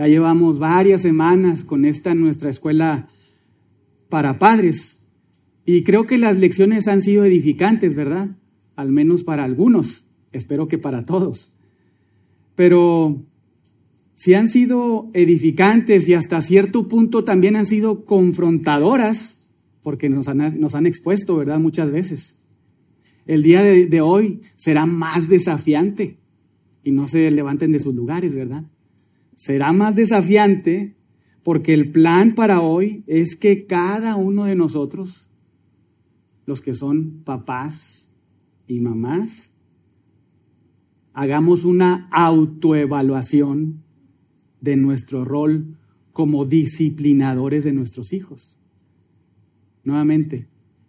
[0.00, 3.08] Ya llevamos varias semanas con esta nuestra escuela
[4.08, 5.06] para padres
[5.66, 8.30] y creo que las lecciones han sido edificantes, ¿verdad?
[8.76, 11.52] Al menos para algunos, espero que para todos.
[12.54, 13.26] Pero
[14.14, 19.50] si han sido edificantes y hasta cierto punto también han sido confrontadoras,
[19.82, 21.58] porque nos han, nos han expuesto, ¿verdad?
[21.58, 22.42] Muchas veces.
[23.26, 26.16] El día de, de hoy será más desafiante
[26.82, 28.64] y no se levanten de sus lugares, ¿verdad?
[29.40, 30.96] Será más desafiante
[31.42, 35.30] porque el plan para hoy es que cada uno de nosotros,
[36.44, 38.14] los que son papás
[38.66, 39.56] y mamás,
[41.14, 43.82] hagamos una autoevaluación
[44.60, 45.78] de nuestro rol
[46.12, 48.58] como disciplinadores de nuestros hijos.
[49.84, 50.48] Nuevamente,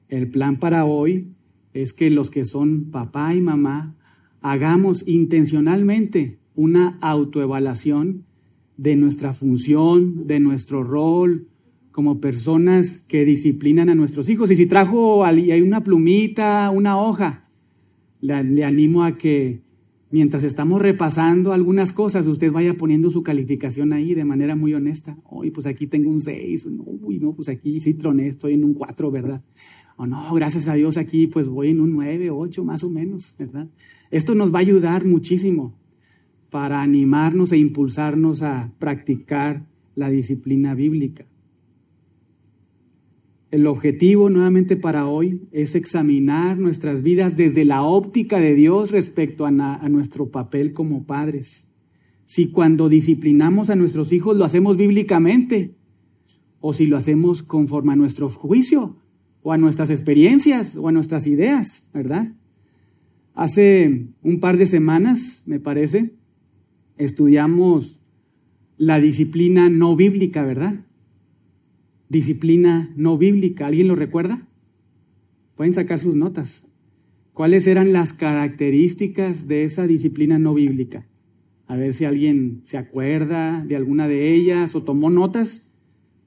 [0.09, 1.31] el plan para hoy
[1.71, 3.95] es que los que son papá y mamá
[4.41, 8.25] hagamos intencionalmente una autoevaluación
[8.81, 11.47] de nuestra función, de nuestro rol
[11.91, 14.49] como personas que disciplinan a nuestros hijos.
[14.49, 17.47] Y si trajo hay una plumita, una hoja,
[18.21, 19.61] le, animo a que
[20.09, 25.15] mientras estamos repasando algunas cosas, usted vaya poniendo su calificación ahí de manera muy honesta.
[25.29, 26.67] Uy, pues aquí tengo un 6,
[27.03, 29.43] uy, no, pues aquí sí troné, estoy en un 4, ¿verdad?
[29.95, 33.35] O no, gracias a Dios aquí pues voy en un 9, 8 más o menos,
[33.37, 33.67] ¿verdad?
[34.09, 35.79] Esto nos va a ayudar muchísimo
[36.51, 41.25] para animarnos e impulsarnos a practicar la disciplina bíblica.
[43.51, 49.45] El objetivo nuevamente para hoy es examinar nuestras vidas desde la óptica de Dios respecto
[49.45, 51.69] a, nuestro papel como padres.
[52.23, 55.75] Si cuando disciplinamos a nuestros hijos lo hacemos bíblicamente
[56.59, 58.97] o si lo hacemos conforme a nuestro juicio
[59.41, 62.33] o a nuestras experiencias o a nuestras ideas, ¿verdad?
[63.33, 66.13] Hace un par de semanas, me parece,
[67.03, 67.99] estudiamos
[68.77, 70.85] la disciplina no bíblica, ¿verdad?
[72.11, 73.67] disciplina no bíblica.
[73.67, 74.45] ¿Alguien lo recuerda?
[75.55, 76.67] Pueden sacar sus notas.
[77.31, 81.07] ¿Cuáles eran las características de esa disciplina no bíblica?
[81.67, 85.71] A ver si alguien se acuerda de alguna de ellas o tomó notas.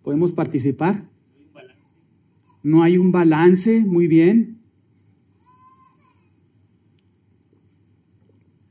[0.03, 1.05] Podemos participar.
[2.63, 4.61] No hay un balance, muy bien.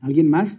[0.00, 0.58] ¿Alguien más?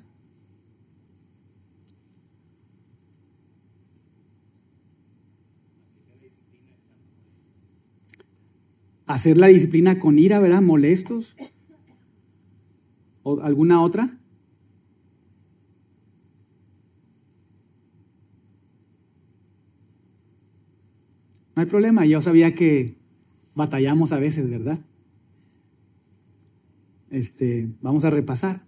[9.05, 10.61] Hacer la disciplina con ira, ¿verdad?
[10.61, 11.35] Molestos.
[13.23, 14.19] ¿O alguna otra?
[21.55, 22.97] No hay problema, yo sabía que
[23.53, 24.79] batallamos a veces, ¿verdad?
[27.09, 28.65] Este, vamos a repasar.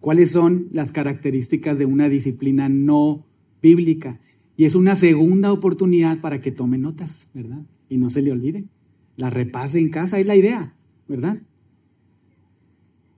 [0.00, 3.26] ¿Cuáles son las características de una disciplina no
[3.62, 4.20] bíblica?
[4.58, 7.62] Y es una segunda oportunidad para que tome notas, ¿verdad?
[7.88, 8.68] Y no se le olvide
[9.16, 10.74] la repase en casa, es la idea,
[11.08, 11.38] ¿verdad?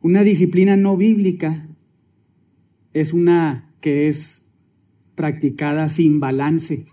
[0.01, 1.69] Una disciplina no bíblica
[2.93, 4.49] es una que es
[5.15, 6.87] practicada sin balance,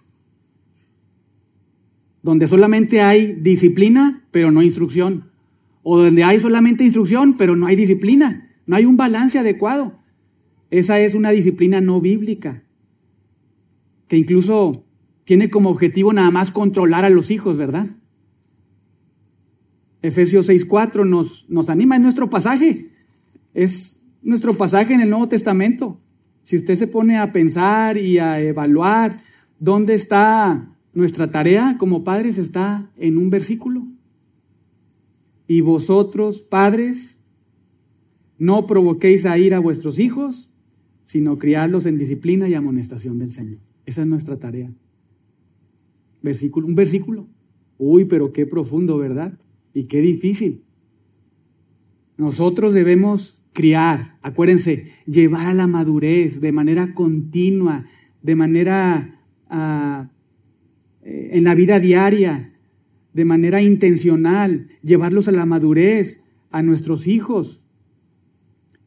[2.23, 5.29] donde solamente hay disciplina, pero no instrucción,
[5.83, 9.99] o donde hay solamente instrucción, pero no hay disciplina, no hay un balance adecuado.
[10.71, 12.63] Esa es una disciplina no bíblica,
[14.07, 14.83] que incluso
[15.23, 17.89] tiene como objetivo nada más controlar a los hijos, ¿verdad?
[20.05, 22.91] Efesios 6.4 nos, nos anima, es nuestro pasaje,
[23.53, 25.99] es nuestro pasaje en el Nuevo Testamento.
[26.43, 29.17] Si usted se pone a pensar y a evaluar
[29.59, 33.87] dónde está nuestra tarea como padres, está en un versículo.
[35.47, 37.19] Y vosotros, padres,
[38.37, 40.51] no provoquéis a ir a vuestros hijos,
[41.03, 43.59] sino criarlos en disciplina y amonestación del Señor.
[43.85, 44.71] Esa es nuestra tarea.
[46.21, 47.27] Versículo, un versículo.
[47.77, 49.37] Uy, pero qué profundo, ¿verdad?
[49.75, 50.63] Y qué difícil.
[52.17, 57.85] Nosotros debemos criar, acuérdense, llevar a la madurez de manera continua,
[58.21, 59.19] de manera
[59.49, 60.09] ah,
[61.03, 62.53] eh, en la vida diaria,
[63.13, 67.64] de manera intencional, llevarlos a la madurez a nuestros hijos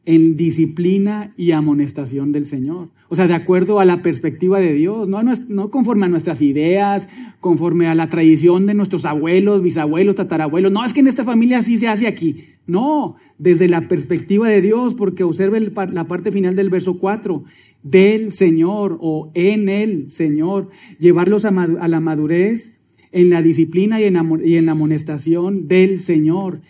[0.05, 2.89] en disciplina y amonestación del Señor.
[3.09, 7.09] O sea, de acuerdo a la perspectiva de Dios, no, no, conforme a nuestras ideas,
[7.39, 10.71] conforme a la tradición de nuestros abuelos, bisabuelos, tatarabuelos.
[10.71, 12.45] No, es que en esta familia así se hace aquí.
[12.67, 17.43] No, desde la perspectiva de Dios, porque observe la parte final del verso 4,
[17.81, 20.69] del Señor o en el Señor,
[20.99, 22.79] llevarlos a, la madurez
[23.11, 26.61] en la disciplina y en, y en la amonestación del Señor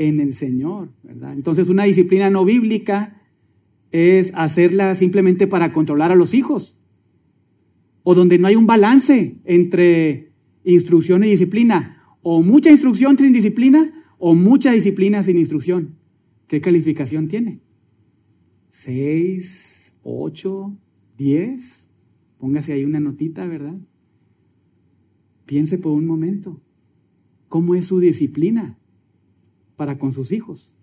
[0.00, 1.34] en el Señor, ¿verdad?
[1.34, 3.20] Entonces una disciplina no bíblica
[3.90, 6.78] es hacerla simplemente para controlar a los hijos.
[8.02, 10.32] o donde no hay un balance entre
[10.64, 15.96] instrucción y disciplina, o mucha instrucción sin disciplina, o mucha disciplina sin instrucción.
[16.46, 17.60] ¿Qué calificación tiene?
[18.70, 20.74] ¿Seis, ocho,
[21.18, 21.90] diez?
[22.38, 23.76] Póngase ahí una notita, ¿verdad?
[25.44, 26.58] Piense por un momento.
[27.48, 28.79] ¿Cómo es su disciplina
[29.80, 30.74] para con sus hijos?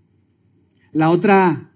[0.91, 1.71] La otra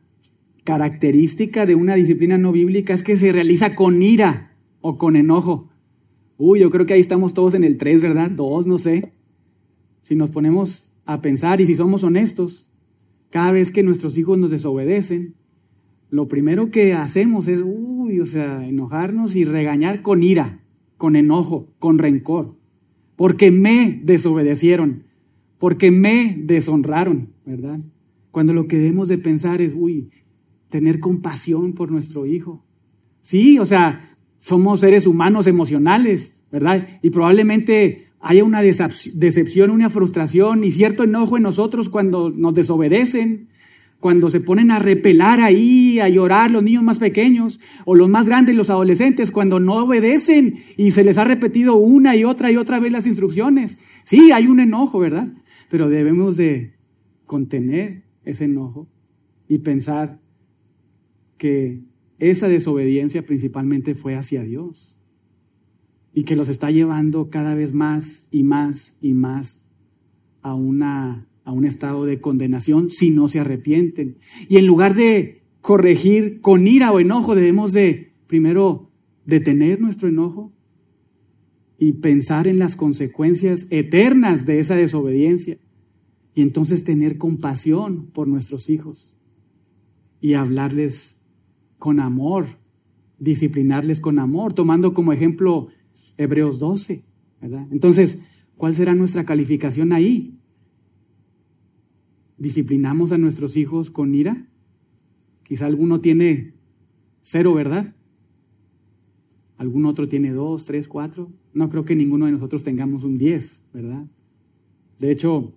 [0.64, 5.70] característica de una disciplina no bíblica es que se realiza con ira o con enojo.
[6.40, 8.32] Uy, yo creo que ahí estamos todos en el 3, ¿verdad?
[8.32, 9.14] Dos, no sé.
[10.02, 12.68] Si nos ponemos a pensar y si somos honestos,
[13.30, 15.36] cada vez que nuestros hijos nos desobedecen,
[16.10, 20.64] lo primero que hacemos es, uy, o sea, enojarnos y regañar con ira,
[20.98, 22.58] con enojo, con rencor,
[23.16, 25.04] porque me desobedecieron,
[25.62, 27.80] porque me deshonraron, ¿verdad?
[28.32, 30.10] Cuando lo que debemos de pensar es, uy,
[30.70, 32.66] tener compasión por nuestro hijo.
[33.22, 36.88] Sí, o sea, somos seres humanos emocionales, ¿verdad?
[37.04, 43.50] Y probablemente haya una decepción, una frustración y cierto enojo en nosotros cuando nos desobedecen,
[44.00, 48.26] cuando se ponen a repelar ahí, a llorar los niños más pequeños o los más
[48.26, 52.58] grandes, los adolescentes, cuando no obedecen y se les ha repetido una y otra y
[52.58, 53.78] otra vez las instrucciones.
[54.04, 55.28] Sí, hay un enojo, ¿verdad?
[55.72, 56.74] Pero debemos de
[57.26, 58.90] contener ese enojo
[59.48, 60.20] y pensar
[61.38, 61.80] que
[62.20, 65.00] esa desobediencia principalmente fue hacia Dios
[66.14, 69.70] y que los está llevando cada vez más y más y más
[70.42, 74.18] a, una, a un estado de condenación si no se arrepienten.
[74.50, 78.92] Y en lugar de corregir con ira o enojo, debemos de primero
[79.26, 80.52] detener nuestro enojo
[81.82, 85.58] y pensar en las consecuencias eternas de esa desobediencia
[86.36, 89.18] y entonces tener compasión por nuestros hijos
[90.20, 91.24] y hablarles
[91.80, 92.46] con amor,
[93.18, 95.70] disciplinarles con amor, tomando como ejemplo
[96.18, 97.04] Hebreos 12,
[97.42, 97.68] ¿verdad?
[97.72, 98.26] Entonces,
[98.58, 100.38] ¿cuál será nuestra calificación ahí?
[102.38, 104.48] ¿Disciplinamos a nuestros hijos con ira?
[105.42, 106.54] Quizá alguno tiene
[107.22, 107.96] cero, ¿verdad?
[109.62, 111.32] ¿Algún otro tiene dos, tres, cuatro?
[111.54, 114.08] No creo que ninguno de nosotros tengamos un diez, ¿verdad?
[114.98, 115.54] De hecho,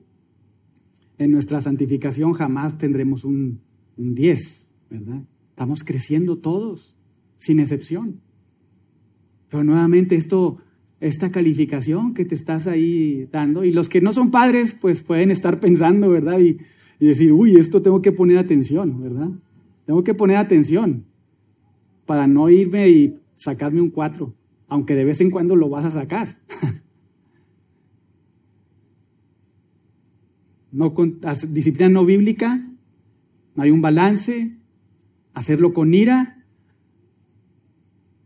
[1.16, 3.62] en nuestra santificación jamás tendremos un,
[3.96, 5.22] 10, ¿verdad?
[5.48, 6.94] Estamos creciendo todos,
[7.38, 8.20] sin excepción.
[9.48, 10.58] Pero nuevamente esto,
[11.00, 15.30] esta calificación que te estás ahí dando, y los que no son padres, pues pueden
[15.30, 16.40] estar pensando, ¿verdad?
[16.40, 16.58] Y,
[17.00, 19.30] y decir, uy, esto tengo que poner atención, ¿verdad?
[19.86, 21.06] Tengo que poner atención
[22.04, 24.34] para no irme y sacarme un 4,
[24.68, 26.38] aunque de vez en cuando lo vas a sacar.
[30.74, 31.20] no con,
[31.50, 32.60] disciplina no bíblica,
[33.54, 34.56] no hay un balance,
[35.32, 36.44] hacerlo con ira.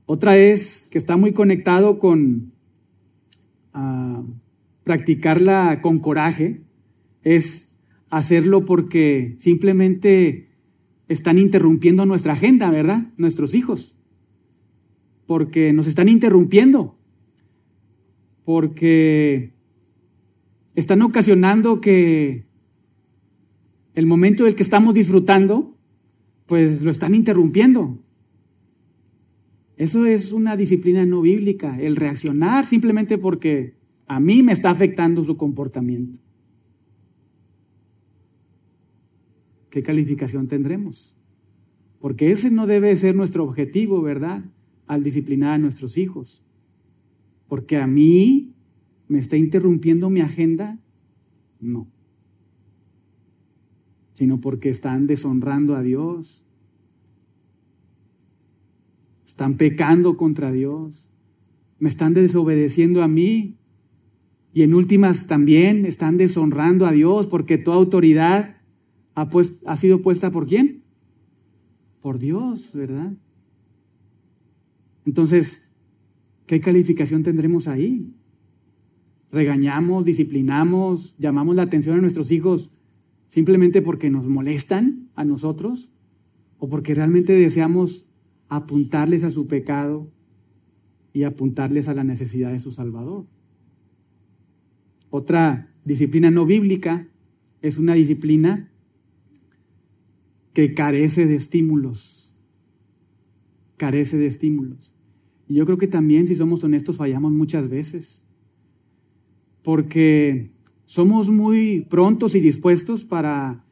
[0.06, 2.52] Otra es que está muy conectado con
[3.74, 4.24] uh,
[4.82, 6.62] practicarla con coraje,
[7.22, 7.76] es
[8.10, 10.48] hacerlo porque simplemente
[11.08, 13.08] están interrumpiendo nuestra agenda, ¿verdad?
[13.18, 13.97] Nuestros hijos.
[15.28, 16.98] Porque nos están interrumpiendo.
[18.44, 19.52] Porque
[20.74, 22.46] están ocasionando que
[23.94, 25.76] el momento del que estamos disfrutando,
[26.46, 27.98] pues lo están interrumpiendo.
[29.76, 33.74] Eso es una disciplina no bíblica, el reaccionar simplemente porque
[34.06, 36.18] a mí me está afectando su comportamiento.
[39.70, 41.14] ¿Qué calificación tendremos?
[42.00, 44.42] Porque ese no debe ser nuestro objetivo, ¿verdad?
[44.88, 46.42] Al disciplinar a nuestros hijos.
[47.46, 48.54] Porque a mí
[49.08, 50.78] ¿Me está interrumpiendo mi agenda?
[51.60, 51.88] No.
[54.12, 56.44] Sino porque están deshonrando a Dios.
[59.24, 61.08] Están pecando contra Dios.
[61.78, 63.56] Me están desobedeciendo a mí.
[64.52, 68.60] Y en últimas también están deshonrando a Dios porque toda autoridad
[69.14, 69.28] ha,
[69.66, 70.82] ha sido puesta por quién?
[72.00, 73.14] Por Dios, ¿verdad?
[75.08, 75.72] Entonces,
[76.46, 78.14] ¿qué calificación tendremos ahí?
[79.30, 82.70] regañamos, disciplinamos, llamamos la atención a nuestros hijos
[83.28, 85.90] simplemente porque nos molestan a nosotros
[86.58, 88.08] o porque realmente deseamos
[88.48, 90.10] apuntarles a su pecado
[91.12, 93.26] y apuntarles a la necesidad de su Salvador.
[95.10, 97.08] Otra disciplina no bíblica
[97.60, 98.70] es una disciplina
[100.54, 102.34] que carece de estímulos,
[103.76, 104.97] carece de estímulos.
[105.48, 108.24] Y yo creo que también, si somos honestos, fallamos muchas veces
[109.68, 110.50] porque
[110.86, 113.64] somos muy prontos y dispuestos para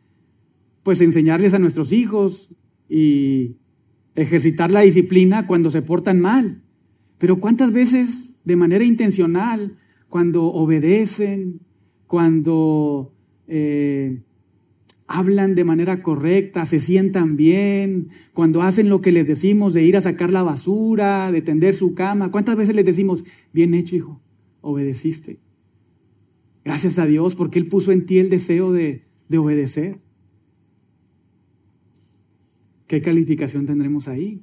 [0.83, 2.55] pues enseñarles a nuestros hijos
[2.87, 3.57] y
[4.15, 6.63] ejercitar la disciplina cuando se portan mal.
[7.17, 9.79] Pero ¿cuántas veces de manera intencional,
[10.11, 11.61] cuando obedecen,
[12.07, 13.15] cuando
[13.49, 14.23] eh,
[15.07, 19.97] hablan de manera correcta, se sientan bien, cuando hacen lo que les decimos de ir
[19.97, 24.21] a sacar la basura, de tender su cama, ¿cuántas veces les decimos, bien hecho hijo,
[24.61, 25.39] obedeciste?
[26.65, 30.01] Gracias a Dios porque Él puso en ti el deseo de, de obedecer.
[32.89, 34.43] ¿Qué calificación tendremos ahí?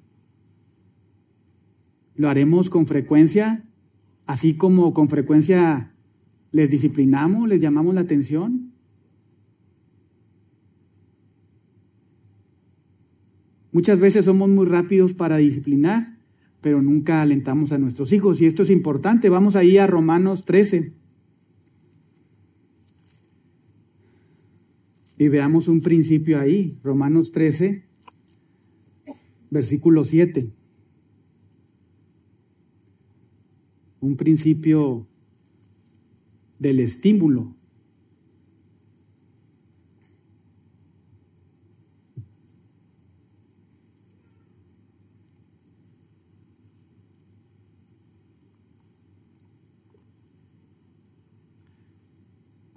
[2.15, 3.65] ¿Lo haremos con frecuencia,
[4.25, 5.93] así como con frecuencia
[6.51, 8.73] les disciplinamos, les llamamos la atención?
[13.74, 16.15] Muchas veces somos muy rápidos para disciplinar,
[16.62, 18.39] pero nunca alentamos a nuestros hijos.
[18.39, 19.30] Y esto es importante.
[19.30, 20.94] Vamos ahí a Romanos 13.
[25.18, 26.77] Y veamos un principio ahí.
[26.84, 27.84] Romanos 13,
[29.50, 30.51] versículo 7.
[34.01, 35.08] Un principio
[36.60, 37.56] del estímulo.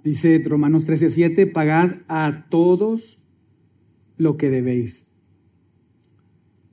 [0.07, 3.21] Dice Romanos 13:7, pagad a todos
[4.15, 5.11] lo que debéis.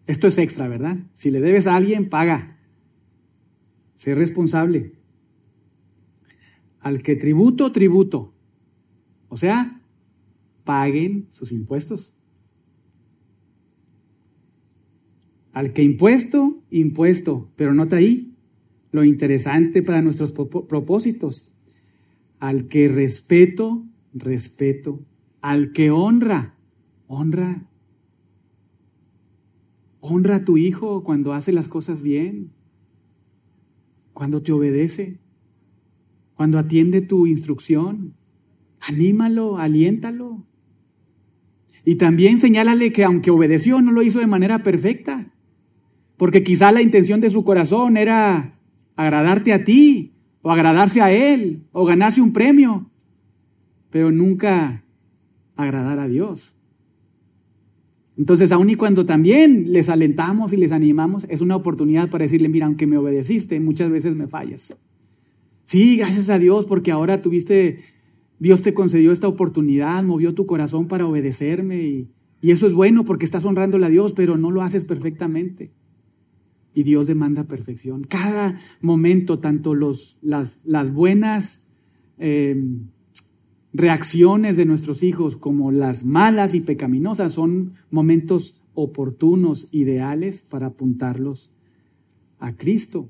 [0.07, 0.99] Esto es extra, ¿verdad?
[1.14, 2.61] Si le debes a alguien, paga.
[3.97, 4.93] Sé responsable.
[6.79, 8.33] Al que tributo, tributo.
[9.29, 9.83] O sea,
[10.62, 12.14] paguen sus impuestos.
[15.53, 17.50] Al que impuesto, impuesto.
[17.57, 18.37] Pero nota ahí
[18.93, 21.54] lo interesante para nuestros propósitos.
[22.45, 25.01] Al que respeto, respeto.
[25.41, 26.59] Al que honra,
[27.07, 27.71] honra.
[30.01, 32.53] Honra a tu hijo cuando hace las cosas bien,
[34.13, 35.21] cuando te obedece,
[36.35, 38.15] cuando atiende tu instrucción.
[38.79, 40.47] Anímalo, aliéntalo.
[41.83, 45.33] Y también señálale que aunque obedeció, no lo hizo de manera perfecta.
[46.19, 48.61] Porque quizá la intención de su corazón era
[48.97, 50.13] agradarte a ti,
[50.45, 52.91] o agradarse a Él, o ganarse un premio,
[53.89, 54.85] pero nunca
[55.57, 56.55] agradar a Dios.
[58.19, 62.51] Entonces, aun y cuando también les alentamos y les animamos, es una oportunidad para decirle,
[62.51, 64.77] mira, aunque me obedeciste, muchas veces me fallas.
[65.65, 67.79] Sí, gracias a Dios, porque ahora tuviste,
[68.39, 72.11] Dios te concedió esta oportunidad, movió tu corazón para obedecerme y,
[72.43, 75.73] y eso es bueno porque estás honrándole a Dios, pero no lo haces perfectamente
[76.75, 78.04] y Dios demanda perfección.
[78.04, 81.69] Cada momento, tanto los, las, las buenas
[82.19, 82.88] em,
[83.73, 91.52] reacciones de nuestros hijos como las malas y pecaminosas son momentos oportunos, ideales para apuntarlos
[92.38, 93.09] a Cristo.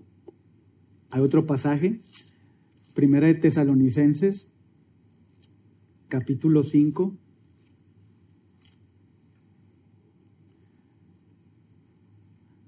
[1.11, 2.01] Hay otro pasaje,
[2.95, 4.53] Primera de Tesalonicenses,
[6.09, 7.17] capítulo 5.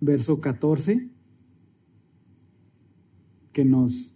[0.07, 1.11] Verso 14,
[3.53, 4.15] que nos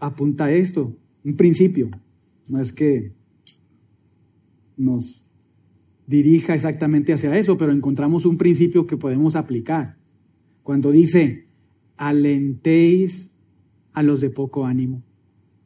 [0.00, 1.90] apunta a esto, un principio,
[2.48, 3.12] no es que
[4.76, 5.24] nos
[6.06, 9.96] dirija exactamente hacia eso, pero encontramos un principio que podemos aplicar.
[10.62, 11.46] Cuando dice,
[11.96, 13.40] alentéis
[13.92, 15.02] a los de poco ánimo.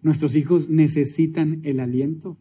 [0.03, 2.37] Nuestros hijos necesitan el aliento.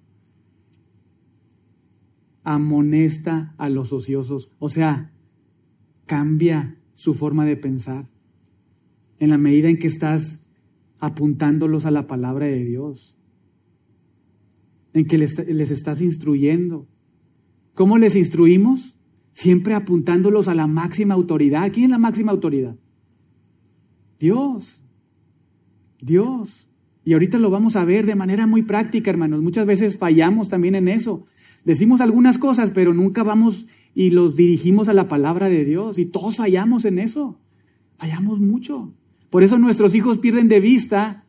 [2.44, 4.52] Amonesta a los ociosos.
[4.60, 5.12] O sea,
[6.08, 8.10] cambia su forma de pensar
[9.20, 10.50] en la medida en que estás
[11.00, 13.16] apuntándolos a la palabra de Dios,
[14.94, 16.88] en que les, estás instruyendo.
[17.76, 18.96] ¿Cómo les instruimos?
[19.34, 21.72] Siempre apuntándolos a la máxima autoridad.
[21.72, 22.76] ¿Quién es la máxima autoridad?
[24.20, 24.84] Dios.
[26.02, 26.68] Dios.
[27.06, 29.44] Y ahorita lo vamos a ver de manera muy práctica, hermanos.
[29.44, 31.26] Muchas veces fallamos también en eso.
[31.64, 33.68] Decimos algunas cosas, pero nunca vamos
[33.98, 35.98] y los dirigimos a la palabra de Dios.
[35.98, 37.40] Y todos fallamos en eso.
[37.98, 38.94] Fallamos mucho.
[39.32, 41.26] Por eso nuestros hijos pierden de vista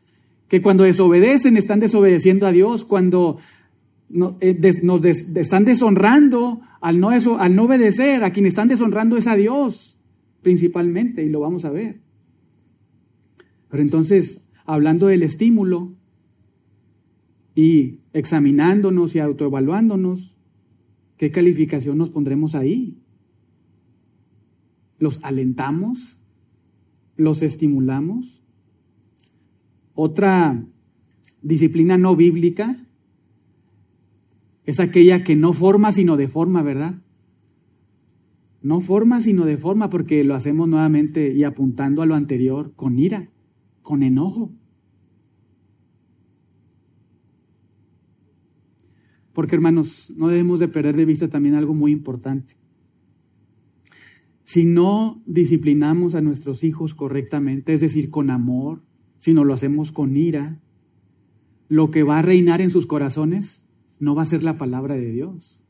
[0.48, 3.38] que cuando desobedecen están desobedeciendo a Dios, cuando
[4.42, 9.28] eh, nos están deshonrando al no, eso, al no obedecer, a quien están deshonrando es
[9.28, 9.98] a Dios
[10.42, 12.02] principalmente, y lo vamos a ver.
[13.70, 15.94] Pero entonces, hablando del estímulo
[17.54, 20.37] y examinándonos y autoevaluándonos,
[21.18, 22.96] ¿Qué calificación nos pondremos ahí?
[24.98, 26.16] ¿Los alentamos?
[27.16, 28.42] ¿Los estimulamos?
[29.94, 30.64] Otra
[31.42, 32.84] disciplina no bíblica
[34.64, 36.94] es aquella que no forma sino deforma, ¿verdad?
[38.62, 42.98] No forma, sino de forma, porque lo hacemos nuevamente y apuntando a lo anterior con
[42.98, 43.28] ira,
[43.82, 44.52] con enojo.
[49.38, 52.56] Porque hermanos, no debemos de perder de vista también algo muy importante.
[54.42, 58.82] Si no disciplinamos a nuestros hijos correctamente, es decir, con amor,
[59.20, 60.60] si no lo hacemos con ira,
[61.68, 63.64] lo que va a reinar en sus corazones
[64.00, 65.62] no va a ser la palabra de Dios,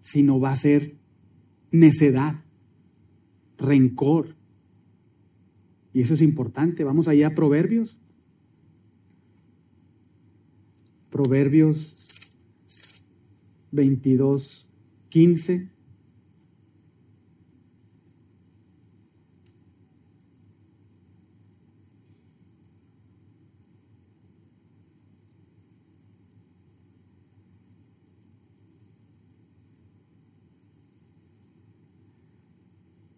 [0.00, 0.96] sino va a ser
[1.70, 2.42] necedad,
[3.58, 4.34] rencor.
[5.92, 6.82] Y eso es importante.
[6.82, 7.96] Vamos allá a Proverbios.
[11.16, 11.94] Proverbios
[13.70, 14.68] 22,
[15.08, 15.70] 15.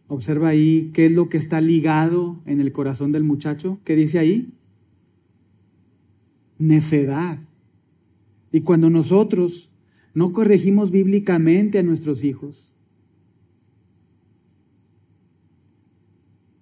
[0.06, 3.80] Observa ahí qué es lo que está ligado en el corazón del muchacho.
[3.82, 4.52] ¿Qué dice ahí?
[6.60, 7.47] Necedad.
[8.52, 9.72] Y cuando nosotros
[10.14, 12.72] no corregimos bíblicamente a nuestros hijos,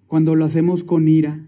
[0.07, 1.47] cuando lo hacemos con ira,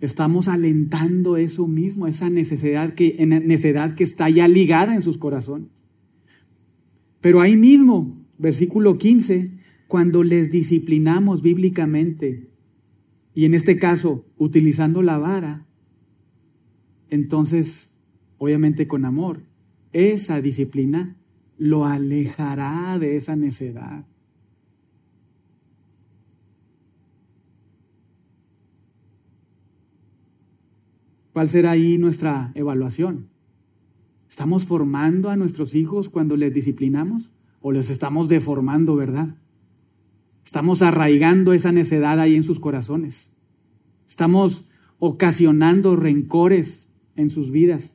[0.00, 5.68] estamos alentando eso mismo, esa necesidad que, necesidad que está ya ligada en sus corazones.
[7.20, 9.52] Pero ahí mismo, versículo 15,
[9.88, 12.50] cuando les disciplinamos bíblicamente,
[13.34, 15.66] y en este caso utilizando la vara,
[17.10, 17.93] entonces
[18.38, 19.42] obviamente con amor,
[19.92, 21.16] esa disciplina
[21.56, 24.04] lo alejará de esa necedad.
[31.32, 33.28] ¿Cuál será ahí nuestra evaluación?
[34.28, 39.36] ¿Estamos formando a nuestros hijos cuando les disciplinamos o les estamos deformando, verdad?
[40.44, 43.34] Estamos arraigando esa necedad ahí en sus corazones.
[44.06, 44.68] Estamos
[44.98, 47.94] ocasionando rencores en sus vidas.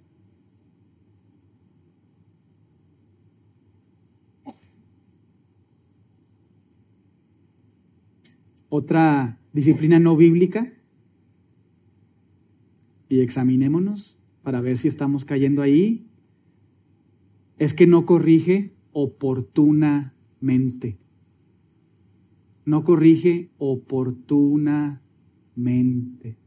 [8.70, 10.72] Otra disciplina no bíblica
[13.10, 16.06] y examinémonos para ver si estamos cayendo ahí,
[17.58, 20.98] es que no corrige oportunamente.
[22.66, 26.38] No corrige oportunamente.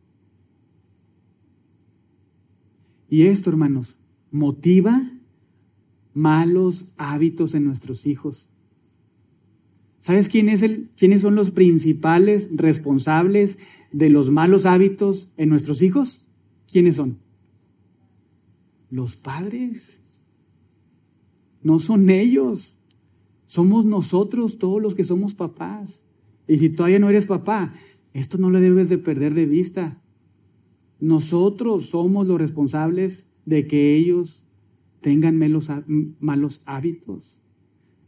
[3.11, 3.97] Y esto, hermanos,
[4.31, 5.11] motiva
[6.15, 8.49] malos hábitos en nuestros hijos.
[10.03, 13.61] ¿Sabes quién es el, quiénes son los principales responsables
[13.93, 16.27] de los malos hábitos en nuestros hijos?
[16.67, 17.19] ¿Quiénes son?
[18.91, 20.03] Los padres.
[21.63, 22.77] No son ellos.
[23.47, 26.03] Somos nosotros todos los que somos papás.
[26.49, 27.73] Y si todavía no eres papá,
[28.13, 30.03] esto no lo debes de perder de vista.
[30.99, 34.43] Nosotros somos los responsables de que ellos
[35.01, 35.39] tengan
[36.19, 37.39] malos, hábitos.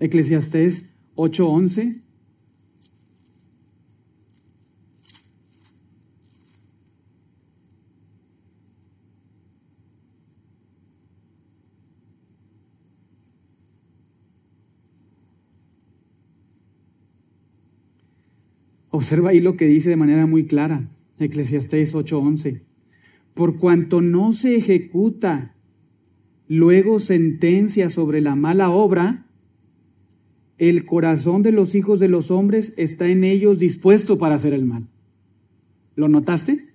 [0.01, 2.01] Eclesiastés 8:11.
[18.91, 22.63] Observa ahí lo que dice de manera muy clara, Eclesiastés 8:11.
[23.35, 25.57] Por cuanto no se ejecuta
[26.47, 29.27] luego sentencia sobre la mala obra,
[30.59, 34.65] el corazón de los hijos de los hombres está en ellos dispuesto para hacer el
[34.65, 34.89] mal.
[35.97, 36.69] ¿Lo notaste?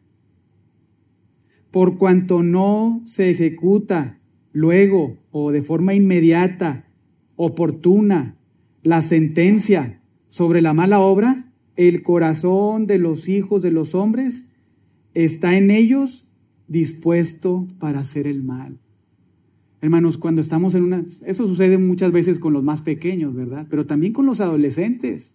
[1.71, 4.19] Por cuanto no se ejecuta
[4.51, 6.87] luego o de forma inmediata,
[7.35, 8.37] oportuna,
[8.81, 14.51] la sentencia sobre la mala obra, el corazón de los hijos de los hombres
[15.13, 16.31] está en ellos
[16.67, 18.79] dispuesto para hacer el mal.
[19.81, 21.03] Hermanos, cuando estamos en una...
[21.25, 23.65] Eso sucede muchas veces con los más pequeños, ¿verdad?
[23.69, 25.33] Pero también con los adolescentes.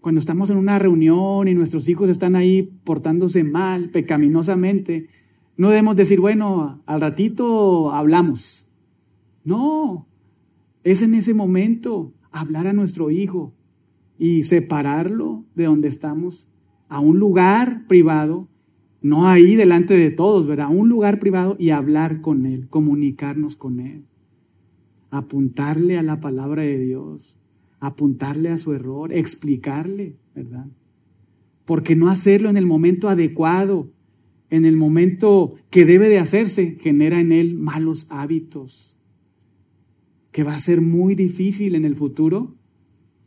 [0.00, 5.08] Cuando estamos en una reunión y nuestros hijos están ahí portándose mal, pecaminosamente,
[5.56, 8.66] no debemos decir, bueno, al ratito hablamos.
[9.44, 10.06] No,
[10.84, 13.54] es en ese momento hablar a nuestro hijo
[14.18, 16.46] y separarlo de donde estamos
[16.88, 18.48] a un lugar privado
[19.02, 20.68] no ahí delante de todos, ¿verdad?
[20.70, 24.04] Un lugar privado y hablar con Él, comunicarnos con Él,
[25.10, 27.36] apuntarle a la palabra de Dios,
[27.78, 30.66] apuntarle a su error, explicarle, ¿verdad?
[31.64, 33.90] Porque no hacerlo en el momento adecuado,
[34.50, 38.96] en el momento que debe de hacerse, genera en Él malos hábitos.
[40.32, 42.54] que va a ser muy difícil en el futuro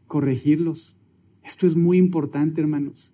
[0.08, 0.96] corregirlos.
[1.44, 3.13] Esto es muy importante, hermanos.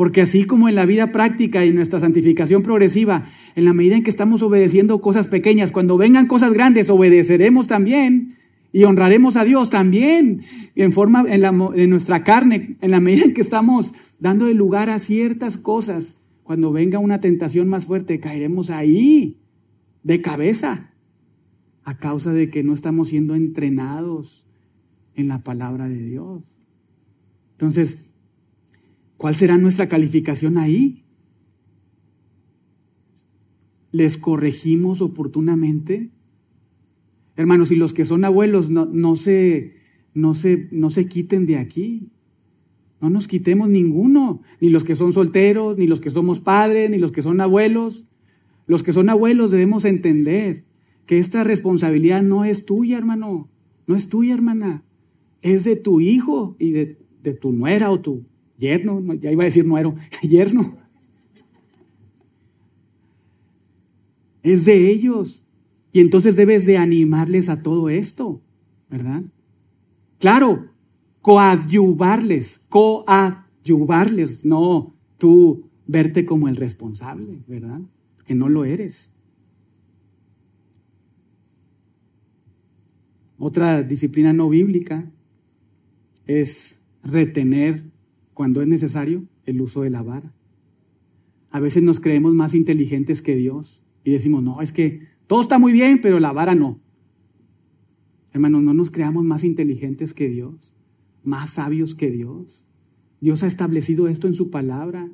[0.00, 3.96] Porque así como en la vida práctica y en nuestra santificación progresiva, en la medida
[3.96, 8.38] en que estamos obedeciendo cosas pequeñas, cuando vengan cosas grandes, obedeceremos también
[8.72, 10.40] y honraremos a Dios también
[10.74, 14.56] en forma en, la, en nuestra carne, en la medida en que estamos dando el
[14.56, 16.16] lugar a ciertas cosas.
[16.44, 19.36] Cuando venga una tentación más fuerte, caeremos ahí
[20.02, 20.94] de cabeza
[21.84, 24.46] a causa de que no estamos siendo entrenados
[25.14, 26.42] en la palabra de Dios.
[27.52, 28.09] Entonces,
[29.20, 31.04] ¿cuál será nuestra calificación ahí?
[33.92, 36.10] ¿Les corregimos oportunamente?
[37.36, 39.74] Hermanos, y los que son abuelos no, no, se,
[40.14, 42.08] no, se, no se quiten de aquí.
[43.02, 46.96] No nos quitemos ninguno, ni los que son solteros, ni los que somos padres, ni
[46.96, 48.06] los que son abuelos.
[48.66, 50.64] Los que son abuelos debemos entender
[51.04, 53.50] que esta responsabilidad no es tuya, hermano,
[53.86, 54.82] no es tuya, hermana,
[55.42, 56.96] es de tu hijo y de,
[57.38, 58.29] tu nuera o tu
[58.60, 60.78] yerno, ya iba a decir nuero, yerno.
[64.42, 65.44] Es de ellos.
[65.92, 68.40] Y entonces debes de animarles a todo esto,
[68.88, 69.22] ¿verdad?
[70.18, 70.70] Claro,
[71.20, 77.80] coadyuvarles, coadyuvarles, no tú verte como el responsable, ¿verdad?
[78.24, 79.12] Que no lo eres.
[83.38, 85.10] Otra disciplina no bíblica
[86.26, 87.82] es retener,
[88.40, 90.32] cuando es necesario, el uso de la vara.
[91.50, 95.58] A veces nos creemos más inteligentes que Dios y decimos, no, es que todo está
[95.58, 96.80] muy bien, pero la vara no.
[98.32, 100.72] Hermanos, no nos creamos más inteligentes que Dios,
[101.22, 102.64] más sabios que Dios.
[103.20, 105.10] Dios ha establecido esto en su palabra.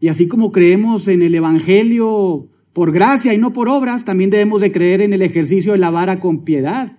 [0.00, 4.60] Y así como creemos en el Evangelio por gracia y no por obras, también debemos
[4.60, 6.98] de creer en el ejercicio de la vara con piedad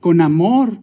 [0.00, 0.80] con amor.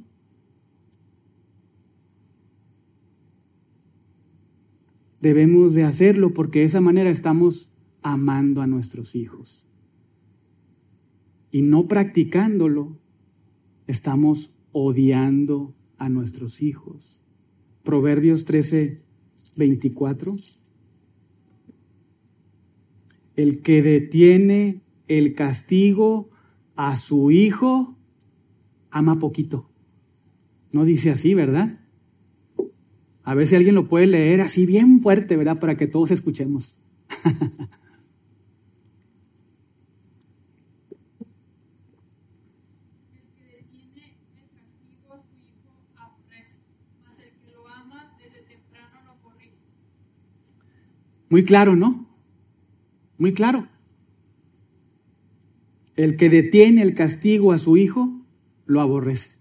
[5.26, 7.72] Debemos de hacerlo porque de esa manera estamos
[8.04, 9.66] amando a nuestros hijos.
[11.50, 13.00] Y no practicándolo,
[13.88, 17.24] estamos odiando a nuestros hijos.
[17.82, 19.02] Proverbios 13,
[19.56, 20.36] 24.
[23.36, 26.30] El que detiene el castigo
[26.76, 27.98] a su hijo
[28.92, 29.72] ama poquito.
[30.72, 31.80] No dice así, ¿verdad?
[33.26, 35.60] A ver si alguien lo puede leer así bien fuerte, ¿verdad?
[35.60, 36.80] Para que todos escuchemos.
[51.28, 52.08] Muy claro, ¿no?
[53.18, 53.68] Muy claro.
[55.96, 58.22] El que detiene el castigo a su hijo
[58.68, 59.40] lo aborrece.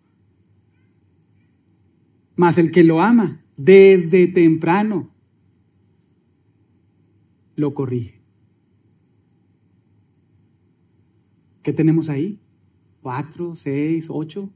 [2.34, 5.10] Mas el que lo ama desde temprano
[7.56, 8.20] lo corrige.
[11.62, 12.40] ¿Qué tenemos ahí?
[13.00, 14.50] ¿Cuatro, seis, ocho,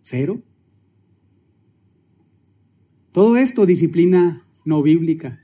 [0.00, 0.42] cero?
[3.12, 5.40] Todo esto disciplina no bíblica,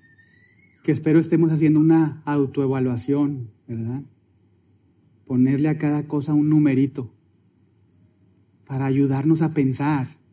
[0.82, 4.02] que espero estemos haciendo una autoevaluación, ¿verdad?
[5.26, 7.10] Ponerle a cada cosa un numerito
[8.66, 10.23] para ayudarnos a pensar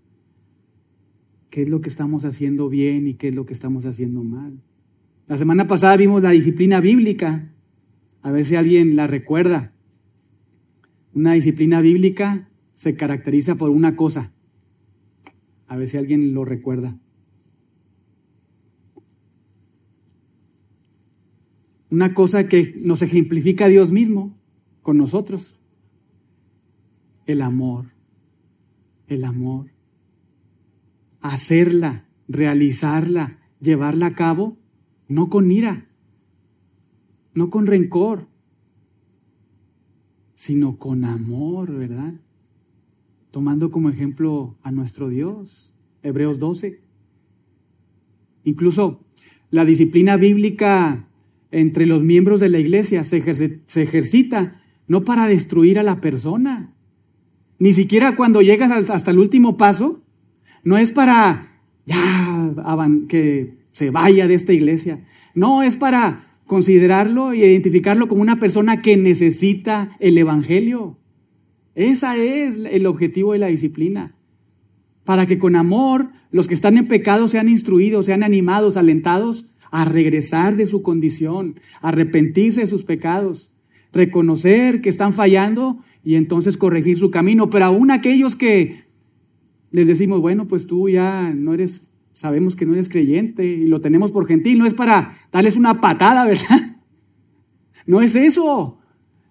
[1.52, 4.60] qué es lo que estamos haciendo bien y qué es lo que estamos haciendo mal.
[5.28, 7.54] La semana pasada vimos la disciplina bíblica,
[8.24, 9.72] a ver si alguien la recuerda.
[11.14, 14.34] Una disciplina bíblica se caracteriza por una cosa,
[15.68, 16.98] a ver si alguien lo recuerda.
[21.92, 24.36] Una cosa que nos ejemplifica a Dios mismo
[24.82, 25.60] con nosotros,
[27.28, 27.92] el amor
[29.14, 29.70] el amor.
[31.22, 34.58] Hacerla, realizarla, llevarla a cabo,
[35.08, 35.88] no con ira,
[37.34, 38.28] no con rencor,
[40.36, 42.14] sino con amor, ¿verdad?
[43.30, 46.82] Tomando como ejemplo a nuestro Dios, Hebreos 12.
[48.44, 49.06] Incluso
[49.52, 51.08] la disciplina bíblica
[51.52, 53.22] entre los miembros de la iglesia se,
[53.66, 56.74] se ejercita no para destruir a la persona,
[57.60, 60.01] ni siquiera cuando llegas hasta el último paso,
[60.64, 61.52] no es para
[61.86, 62.54] ya
[63.08, 65.04] que se vaya de esta iglesia.
[65.34, 70.98] No, es para considerarlo y identificarlo como una persona que necesita el Evangelio.
[71.76, 74.16] Ese es el objetivo de la disciplina.
[75.06, 79.86] Para que con amor los que están en pecado sean instruidos, sean animados, alentados a
[79.86, 83.52] regresar de su condición, arrepentirse de sus pecados,
[83.94, 87.50] reconocer que están fallando y entonces corregir su camino.
[87.50, 88.91] Pero aún aquellos que
[89.72, 93.82] les decimos, bueno, pues tú ya no eres, sabemos que no eres creyente y lo
[93.82, 96.78] tenemos por gentil, no es para darles una patada, ¿verdad?
[97.86, 98.78] No es eso.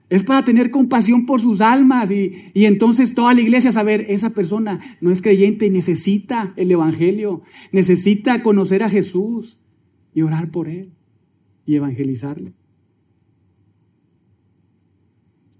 [0.08, 4.30] Es para tener compasión por sus almas y, y, entonces toda la iglesia saber, esa
[4.30, 9.60] persona no es creyente y necesita el Evangelio, necesita conocer a Jesús
[10.12, 10.92] y orar por él
[11.64, 12.54] y evangelizarle.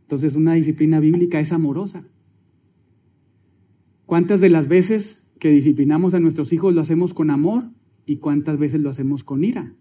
[0.03, 2.05] Entonces una disciplina bíblica es amorosa.
[4.11, 7.71] ¿Cuántas de las veces que disciplinamos a nuestros hijos lo hacemos con amor
[8.07, 9.73] y cuántas veces lo hacemos con ira?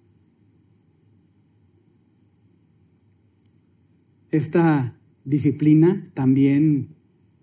[4.30, 6.90] Esta disciplina también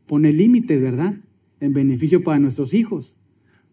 [0.06, 1.16] pone límites, ¿verdad?
[1.58, 3.16] En beneficio para nuestros hijos.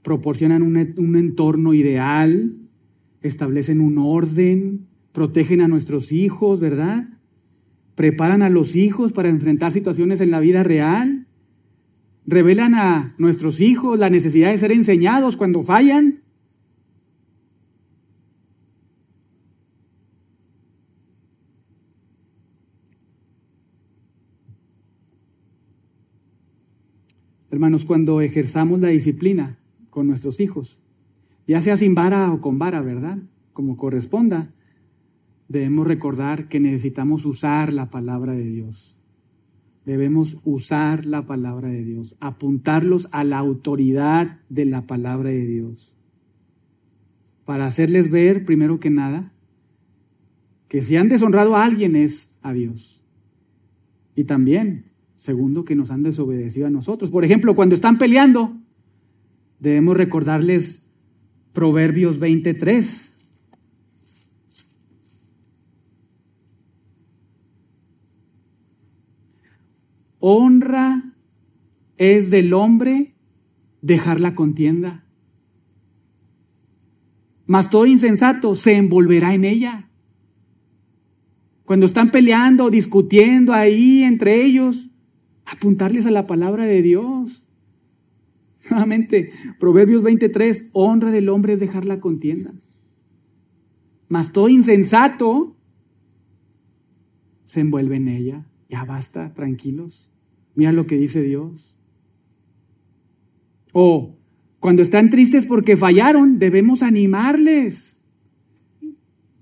[0.02, 2.58] Proporcionan un, un entorno ideal,
[3.21, 7.10] establecen un orden, protegen a nuestros hijos, ¿verdad?
[7.93, 11.28] Preparan a los hijos para enfrentar situaciones en la vida real.
[12.25, 16.21] Revelan a nuestros hijos la necesidad de ser enseñados cuando fallan.
[27.51, 29.59] Hermanos, cuando ejerzamos la disciplina
[29.91, 30.79] con nuestros hijos,
[31.45, 33.19] ya sea sin vara o con vara, ¿verdad?
[33.51, 34.51] Como corresponda,
[35.49, 38.97] debemos recordar que necesitamos usar la palabra de Dios.
[39.86, 45.93] Debemos usar la palabra de Dios, apuntarlos a la autoridad de la palabra de Dios,
[47.46, 49.34] para hacerles ver, primero que nada,
[50.69, 53.04] que si han deshonrado a alguien es a Dios.
[54.15, 57.12] Y también, segundo, que nos han desobedecido a nosotros.
[57.12, 58.58] Por ejemplo, cuando están peleando,
[59.60, 60.89] debemos recordarles
[61.52, 63.12] Proverbios 23.
[70.25, 71.17] Honra
[71.97, 73.13] es del hombre
[73.81, 75.03] dejar la contienda.
[77.45, 79.89] Mas todo insensato se envolverá en ella.
[81.65, 84.91] Cuando están peleando, discutiendo ahí entre ellos,
[85.43, 87.43] apuntarles a la palabra de Dios.
[88.69, 92.53] Nuevamente, Proverbios 23, honra del hombre es dejar la contienda.
[94.07, 95.57] Mas todo insensato
[97.43, 98.47] se envuelve en ella.
[98.69, 100.12] Ya basta, tranquilos.
[100.55, 101.77] Mira lo que dice Dios.
[103.71, 104.17] O
[104.59, 108.03] cuando están tristes porque fallaron, debemos animarles.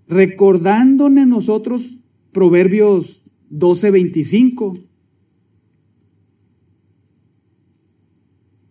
[0.08, 1.98] Recordándonos nosotros
[2.32, 4.92] Proverbios 12, 25.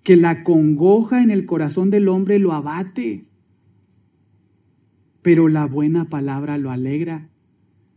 [0.02, 3.22] que la congoja en el corazón del hombre lo abate,
[5.22, 7.30] pero la buena palabra lo alegra.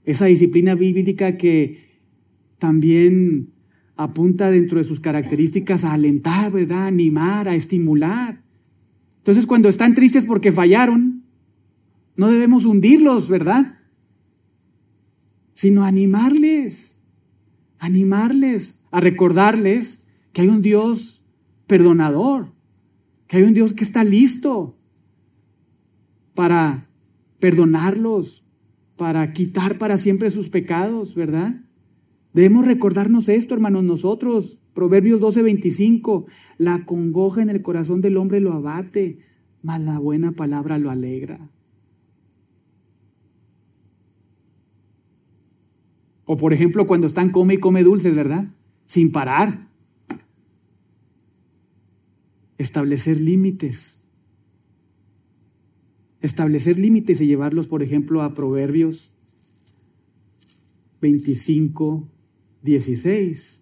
[0.03, 2.01] Esa disciplina bíblica que
[2.60, 3.53] también
[4.04, 6.84] apunta dentro de sus características a alentar, ¿verdad?
[6.84, 8.42] A animar, a estimular.
[9.18, 11.24] Entonces, cuando están tristes porque fallaron,
[12.16, 13.80] no debemos hundirlos, ¿verdad?
[15.54, 17.00] Sino animarles,
[17.80, 21.24] animarles, a recordarles que hay un Dios
[21.68, 22.54] perdonador,
[23.28, 24.78] que hay un Dios que está listo
[26.36, 26.89] para
[27.39, 28.46] perdonarlos,
[28.98, 31.62] para quitar para siempre sus pecados, ¿verdad?
[32.34, 34.60] Debemos recordarnos esto, hermanos, nosotros.
[34.74, 36.26] Proverbios 12:25,
[36.58, 39.19] la congoja en el corazón del hombre lo abate,
[39.62, 41.50] mas la buena palabra lo alegra.
[46.26, 48.48] O por ejemplo, cuando están come y come dulces, ¿verdad?
[48.86, 49.67] Sin parar
[52.58, 54.08] establecer límites.
[56.22, 59.13] Establecer límites y llevarlos, por ejemplo, a Proverbios
[61.02, 62.08] 25,
[62.63, 63.62] 16.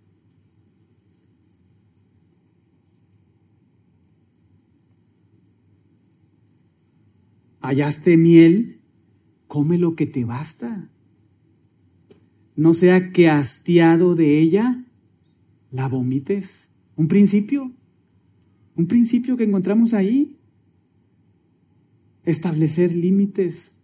[7.60, 8.82] Hallaste miel,
[9.48, 10.90] come lo que te basta.
[12.56, 14.86] No sea que hastiado de ella
[15.72, 16.70] la vomites.
[16.96, 17.72] Un principio.
[18.76, 20.38] Un principio que encontramos ahí.
[22.24, 23.78] Establecer límites.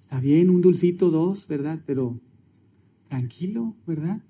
[0.00, 1.80] Está bien, un dulcito, dos, ¿verdad?
[1.86, 2.20] Pero
[3.14, 4.22] tranquilo, ¿verdad?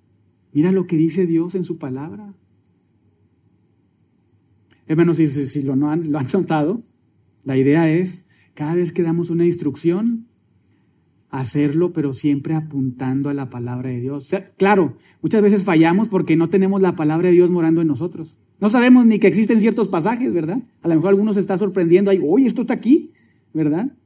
[0.52, 2.34] Mira lo que dice Dios en su palabra.
[4.86, 6.82] Hermanos, si, si lo, han, lo han notado,
[7.44, 10.26] la idea es, cada vez que damos una instrucción,
[11.30, 14.30] hacerlo, pero siempre apuntando a la palabra de Dios.
[14.58, 18.38] claro, muchas veces fallamos porque no tenemos la palabra de Dios morando en nosotros.
[18.60, 20.62] No sabemos ni que existen ciertos pasajes, ¿verdad?
[20.82, 23.12] A lo mejor algunos se está sorprendiendo ahí, oye, esto está aquí,
[23.54, 23.96] ¿verdad?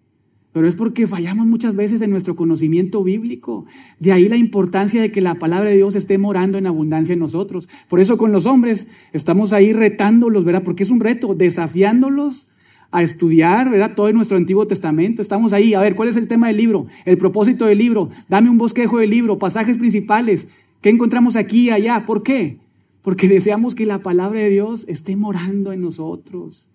[0.58, 3.64] Pero es porque fallamos muchas veces en nuestro conocimiento bíblico.
[4.00, 7.20] De ahí la importancia de que la palabra de Dios esté morando en abundancia en
[7.20, 7.68] nosotros.
[7.88, 10.64] Por eso con los hombres estamos ahí retándolos, ¿verdad?
[10.64, 12.48] Porque es un reto, desafiándolos
[12.90, 13.94] a estudiar, ¿verdad?
[13.94, 15.22] Todo nuestro Antiguo Testamento.
[15.22, 15.74] Estamos ahí.
[15.74, 16.88] A ver, ¿cuál es el tema del libro?
[17.04, 18.10] El propósito del libro.
[18.28, 20.48] Dame un bosquejo del libro, pasajes principales.
[20.80, 22.04] ¿Qué encontramos aquí y allá?
[22.04, 22.58] ¿Por qué?
[23.02, 26.68] Porque deseamos que la palabra de Dios esté morando en nosotros.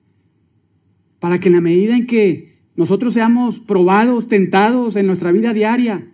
[1.19, 6.13] Para que en la medida en que nosotros seamos probados, tentados en nuestra vida diaria,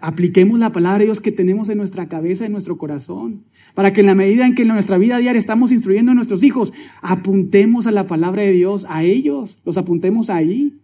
[0.00, 4.00] apliquemos la palabra de Dios que tenemos en nuestra cabeza, en nuestro corazón, para que
[4.00, 7.86] en la medida en que en nuestra vida diaria estamos instruyendo a nuestros hijos, apuntemos
[7.86, 10.78] a la palabra de Dios, a ellos, los apuntemos ahí.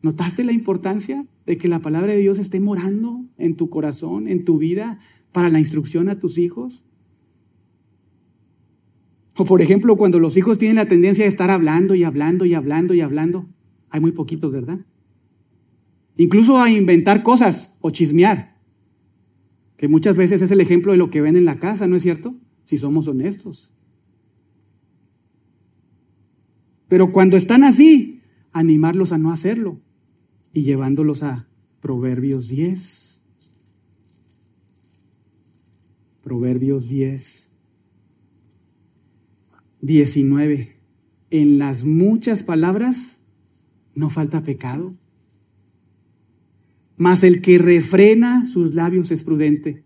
[0.00, 4.44] ¿Notaste la importancia de que la palabra de Dios esté morando en tu corazón, en
[4.44, 4.98] tu vida,
[5.32, 6.84] para la instrucción a tus hijos?
[9.36, 12.54] O por ejemplo, cuando los hijos tienen la tendencia de estar hablando y hablando y
[12.54, 13.46] hablando y hablando,
[13.90, 14.80] hay muy poquitos, ¿verdad?
[16.16, 18.56] Incluso a inventar cosas o chismear,
[19.76, 22.02] que muchas veces es el ejemplo de lo que ven en la casa, ¿no es
[22.02, 22.34] cierto?
[22.64, 23.70] Si somos honestos.
[26.88, 28.22] Pero cuando están así,
[28.52, 29.80] animarlos a no hacerlo
[30.52, 31.46] y llevándolos a
[31.80, 33.22] Proverbios 10.
[36.22, 37.52] Proverbios 10,
[39.80, 40.76] 19.
[41.30, 43.17] En las muchas palabras
[43.98, 44.94] no falta pecado
[46.98, 49.84] mas el que refrena sus labios es prudente.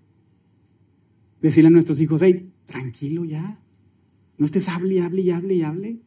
[1.43, 3.61] Decirle a nuestros hijos, hey, tranquilo ya.
[4.39, 6.01] No estés hable hable y hable y hable.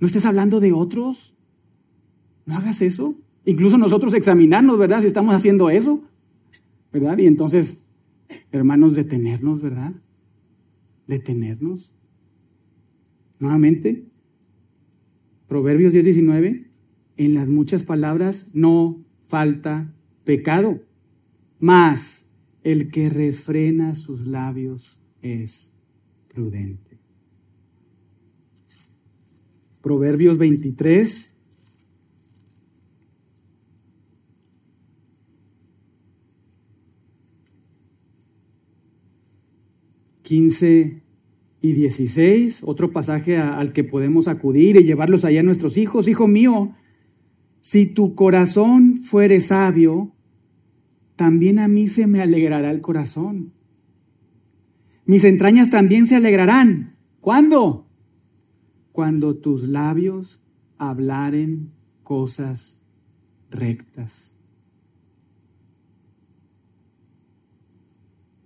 [0.00, 1.36] No estés hablando de otros.
[2.44, 3.14] No hagas eso.
[3.44, 5.00] Incluso nosotros examinarnos, ¿verdad?
[5.00, 6.02] Si estamos haciendo eso.
[6.92, 7.16] ¿Verdad?
[7.18, 7.86] Y entonces,
[8.50, 9.94] hermanos, detenernos, ¿verdad?
[11.06, 11.94] Detenernos.
[13.38, 14.04] Nuevamente,
[15.46, 16.71] Proverbios 10, 19,
[17.16, 19.92] en las muchas palabras no falta
[20.24, 20.80] pecado,
[21.58, 25.74] mas el que refrena sus labios es
[26.28, 26.98] prudente.
[29.80, 31.36] Proverbios 23.
[40.22, 41.02] Quince
[41.60, 46.08] y 16, otro pasaje al que podemos acudir y llevarlos allá a nuestros hijos.
[46.08, 46.74] Hijo mío,
[47.62, 50.12] si tu corazón fuere sabio,
[51.14, 53.52] también a mí se me alegrará el corazón.
[55.06, 56.96] Mis entrañas también se alegrarán.
[57.20, 57.86] ¿Cuándo?
[58.90, 60.42] Cuando tus labios
[60.76, 61.70] hablaren
[62.02, 62.84] cosas
[63.48, 64.36] rectas.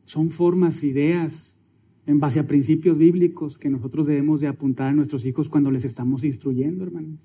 [0.05, 1.59] Son formas, ideas,
[2.05, 5.87] en base a principios bíblicos que nosotros debemos de apuntar a nuestros hijos cuando les
[5.87, 7.19] estamos instruyendo, hermanos.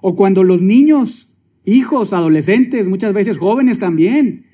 [0.00, 4.46] O cuando los niños, hijos, adolescentes, muchas veces jóvenes también,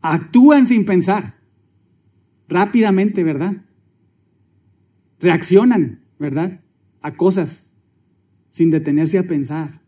[0.00, 1.38] actúan sin pensar,
[2.48, 3.64] rápidamente, ¿verdad?
[5.20, 6.60] Reaccionan, ¿verdad?
[7.02, 7.72] A cosas
[8.50, 9.80] sin detenerse a pensar.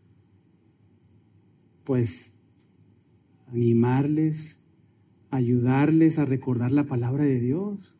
[1.83, 2.33] Pues
[3.47, 4.63] animarles,
[5.29, 7.95] ayudarles a recordar la palabra de Dios.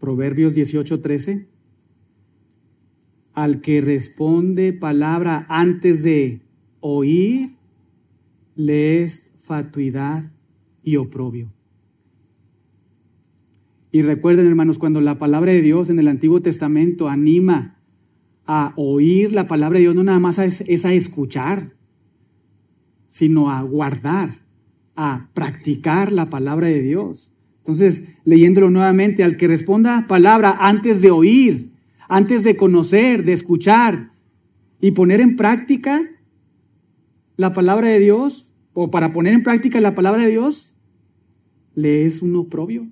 [0.00, 1.46] Proverbios 18:13.
[3.34, 6.40] Al que responde palabra antes de
[6.80, 7.56] oír,
[8.56, 10.32] le es fatuidad
[10.82, 11.52] y oprobio.
[13.92, 17.76] Y recuerden, hermanos, cuando la palabra de Dios en el Antiguo Testamento anima
[18.46, 21.74] a oír la palabra de Dios, no nada más es, es a escuchar,
[23.08, 24.38] sino a guardar,
[24.96, 27.30] a practicar la palabra de Dios.
[27.70, 31.70] Entonces, leyéndolo nuevamente, al que responda palabra antes de oír,
[32.08, 34.10] antes de conocer, de escuchar
[34.80, 36.02] y poner en práctica
[37.36, 40.74] la palabra de Dios, o para poner en práctica la palabra de Dios,
[41.76, 42.88] le es un oprobio.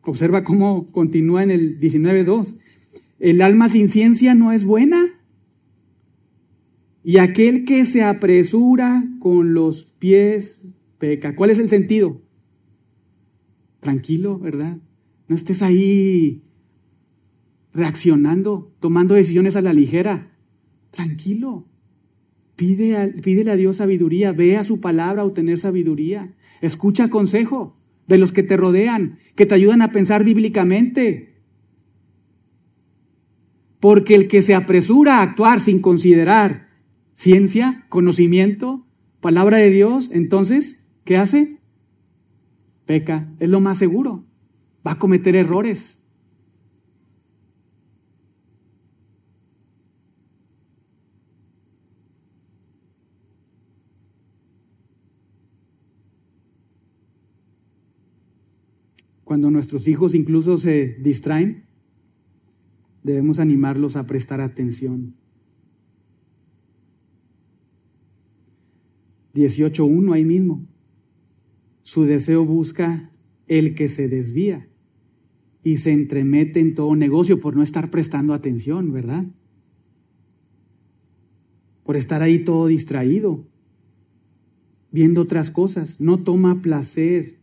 [0.00, 2.56] Observa cómo continúa en el 19.2.
[3.18, 5.17] El alma sin ciencia no es buena
[7.02, 10.66] y aquel que se apresura con los pies
[10.98, 11.34] peca.
[11.36, 12.20] ¿Cuál es el sentido?
[13.80, 14.78] Tranquilo, ¿verdad?
[15.28, 16.42] No estés ahí
[17.72, 20.32] reaccionando, tomando decisiones a la ligera.
[20.90, 21.66] Tranquilo.
[22.56, 26.34] Pide pídele a Dios sabiduría, ve a su palabra obtener sabiduría.
[26.60, 27.76] Escucha consejo
[28.08, 31.36] de los que te rodean, que te ayudan a pensar bíblicamente.
[33.78, 36.67] Porque el que se apresura a actuar sin considerar
[37.18, 38.86] ciencia, conocimiento,
[39.20, 41.58] palabra de Dios, entonces, ¿qué hace?
[42.86, 44.24] peca, es lo más seguro.
[44.86, 46.02] Va a cometer errores.
[59.24, 61.66] Cuando nuestros hijos incluso se distraen,
[63.02, 65.17] debemos animarlos a prestar atención.
[69.38, 70.66] 18.1 ahí mismo.
[71.82, 73.10] Su deseo busca
[73.46, 74.68] el que se desvía
[75.62, 79.26] y se entremete en todo negocio por no estar prestando atención, ¿verdad?
[81.84, 83.46] Por estar ahí todo distraído,
[84.90, 86.00] viendo otras cosas.
[86.00, 87.38] No toma placer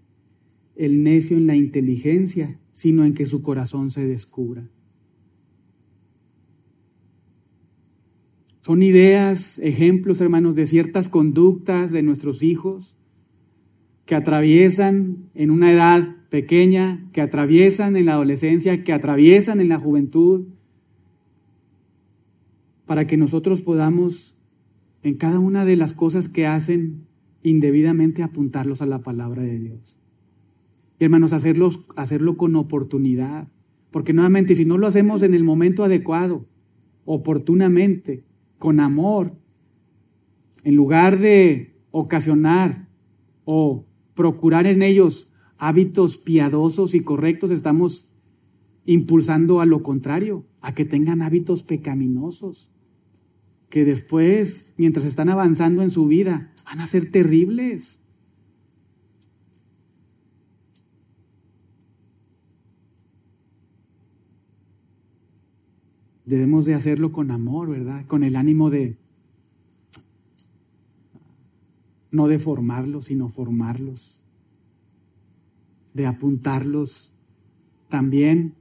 [0.75, 4.69] el necio en la inteligencia, sino en que su corazón se descubra.
[8.66, 12.95] Son ideas, ejemplos, hermanos, de ciertas conductas de nuestros hijos
[14.07, 19.78] que atraviesan en una edad pequeña, que atraviesan en la adolescencia, que atraviesan en la
[19.78, 20.45] juventud,
[22.88, 24.36] para que nosotros podamos
[25.03, 27.05] en cada una de las cosas que hacen
[27.43, 29.95] indebidamente apuntarlos a la palabra de Dios.
[30.97, 33.47] Y hermanos, hacerlos, hacerlo con oportunidad.
[33.91, 36.47] Porque nuevamente, si no lo hacemos en el momento adecuado,
[37.05, 38.24] oportunamente,
[38.66, 39.38] con amor,
[40.63, 42.89] en lugar de ocasionar
[43.43, 43.86] o
[44.16, 48.09] procurar en ellos hábitos piadosos y correctos, estamos
[48.84, 52.72] impulsando a lo contrario, a que tengan hábitos pecaminosos,
[53.70, 58.01] que después, mientras están avanzando en su vida, van a ser terribles.
[66.26, 68.05] Debemos de hacerlo con amor, ¿verdad?
[68.07, 68.97] Con el ánimo de
[72.11, 74.21] no de formarlos, sino formarlos,
[75.93, 77.13] de apuntarlos
[77.89, 78.55] también,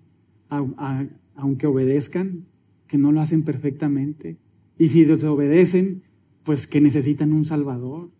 [1.37, 2.47] aunque obedezcan,
[2.87, 4.39] que no lo hacen perfectamente.
[4.77, 6.03] Y si desobedecen,
[6.43, 8.11] pues que necesitan un Salvador.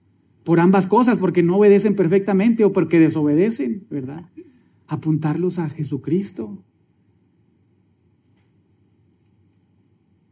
[0.45, 4.31] Por ambas cosas, porque no obedecen perfectamente o porque desobedecen, ¿verdad?
[4.87, 6.63] Apuntarlos a Jesucristo.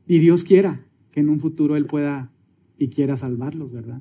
[0.06, 2.32] Y Dios quiera que en un futuro Él pueda
[2.78, 4.00] y quiera salvarlos, ¿verdad?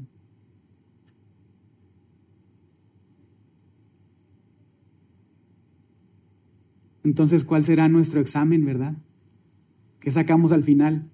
[7.04, 8.96] Entonces, ¿cuál será nuestro examen, verdad?
[10.00, 11.10] ¿Qué sacamos al final?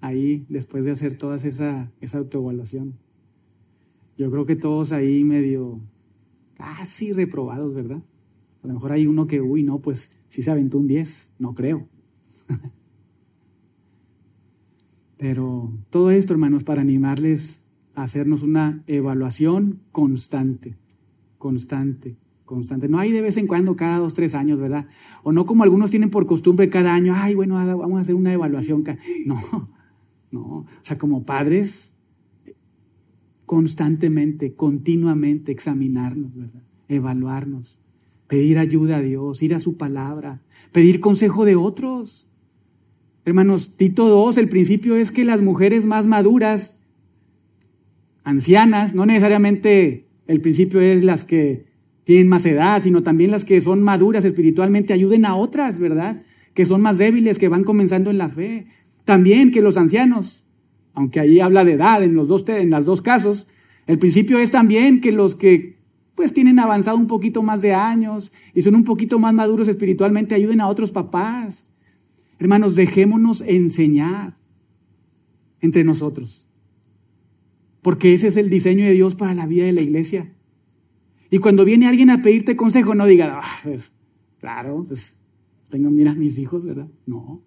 [0.00, 2.98] Ahí, después de hacer toda esa, esa autoevaluación.
[4.18, 5.80] Yo creo que todos ahí medio
[6.54, 8.02] casi reprobados, ¿verdad?
[8.62, 11.54] A lo mejor hay uno que, uy, no, pues sí se aventó un 10, no
[11.54, 11.88] creo.
[15.22, 20.76] Pero todo esto, hermanos, para animarles a hacernos una evaluación constante,
[21.38, 22.88] constante, constante.
[22.88, 24.88] No hay de vez en cuando, cada dos, tres años, ¿verdad?
[25.22, 28.32] O no como algunos tienen por costumbre cada año, ay, bueno, vamos a hacer una
[28.32, 28.82] evaluación.
[29.24, 29.38] No,
[30.32, 30.40] no.
[30.40, 31.96] O sea, como padres,
[33.46, 36.64] constantemente, continuamente examinarnos, ¿verdad?
[36.88, 37.78] Evaluarnos,
[38.26, 40.42] pedir ayuda a Dios, ir a su palabra,
[40.72, 42.28] pedir consejo de otros.
[43.24, 46.80] Hermanos, Tito 2, el principio es que las mujeres más maduras,
[48.24, 51.66] ancianas, no necesariamente el principio es las que
[52.02, 56.22] tienen más edad, sino también las que son maduras espiritualmente, ayuden a otras, ¿verdad?
[56.52, 58.66] Que son más débiles, que van comenzando en la fe.
[59.04, 60.44] También que los ancianos,
[60.92, 63.46] aunque ahí habla de edad en los dos, en los dos casos,
[63.86, 65.76] el principio es también que los que
[66.16, 70.34] pues tienen avanzado un poquito más de años y son un poquito más maduros espiritualmente,
[70.34, 71.71] ayuden a otros papás.
[72.38, 74.36] Hermanos, dejémonos enseñar
[75.60, 76.46] entre nosotros.
[77.82, 80.32] Porque ese es el diseño de Dios para la vida de la iglesia.
[81.30, 83.94] Y cuando viene alguien a pedirte consejo, no diga, ah, pues,
[84.38, 85.20] claro, pues
[85.70, 86.88] tengo, mira mis hijos, ¿verdad?
[87.06, 87.42] No.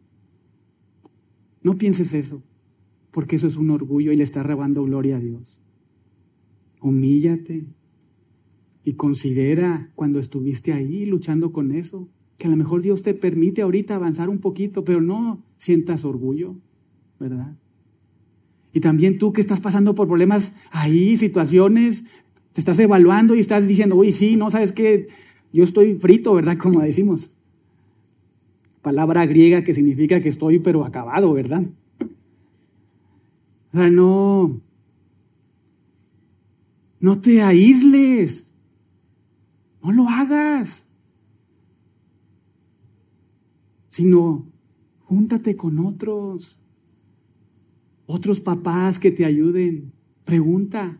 [1.62, 2.44] No pienses eso,
[3.12, 5.62] porque eso es un orgullo y le está robando gloria a Dios.
[6.82, 7.68] Humíllate
[8.84, 13.62] y considera cuando estuviste ahí luchando con eso que a lo mejor Dios te permite
[13.62, 16.56] ahorita avanzar un poquito, pero no sientas orgullo,
[17.20, 17.56] ¿verdad?
[18.74, 22.06] Y también tú que estás pasando por problemas ahí, situaciones,
[22.52, 25.08] te estás evaluando y estás diciendo, uy, sí, no sabes qué,
[25.54, 26.58] yo estoy frito, ¿verdad?
[26.62, 27.32] Como decimos.
[28.82, 31.64] Palabra griega que significa que estoy pero acabado, ¿verdad?
[33.74, 34.62] O sea, no,
[37.00, 38.52] no te aísles,
[39.82, 40.85] no lo hagas.
[43.96, 44.46] Sino
[45.06, 46.60] júntate con otros,
[48.08, 49.93] otros papás que te ayuden,
[50.26, 51.00] pregunta.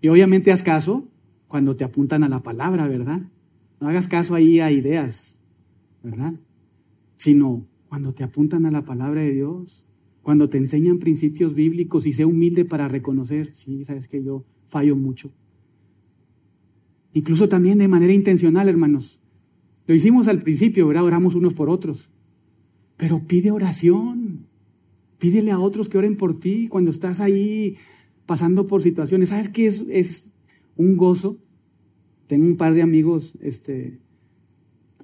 [0.00, 1.10] Y obviamente haz caso
[1.46, 3.20] cuando te apuntan a la palabra, ¿verdad?
[3.80, 5.38] No hagas caso ahí a ideas,
[6.02, 6.32] ¿verdad?
[7.16, 9.84] Sino cuando te apuntan a la palabra de Dios,
[10.22, 14.96] cuando te enseñan principios bíblicos y sé humilde para reconocer, sí, sabes que yo fallo
[14.96, 15.30] mucho.
[17.12, 19.19] Incluso también de manera intencional, hermanos.
[19.90, 21.02] Lo hicimos al principio, ¿verdad?
[21.02, 22.12] Oramos unos por otros.
[22.96, 24.46] Pero pide oración.
[25.18, 27.74] Pídele a otros que oren por ti cuando estás ahí
[28.24, 29.30] pasando por situaciones.
[29.30, 30.32] ¿Sabes qué es, es
[30.76, 31.40] un gozo?
[32.28, 33.98] Tengo un par de amigos este,